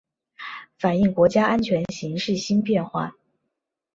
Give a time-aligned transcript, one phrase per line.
[0.79, 3.13] 反映国家安全形势新变化